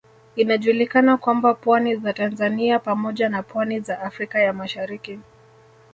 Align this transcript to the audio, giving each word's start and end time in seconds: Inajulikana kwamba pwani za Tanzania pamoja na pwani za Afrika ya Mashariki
Inajulikana 0.35 1.17
kwamba 1.17 1.53
pwani 1.53 1.95
za 1.95 2.13
Tanzania 2.13 2.79
pamoja 2.79 3.29
na 3.29 3.43
pwani 3.43 3.79
za 3.79 3.99
Afrika 3.99 4.39
ya 4.39 4.53
Mashariki 4.53 5.19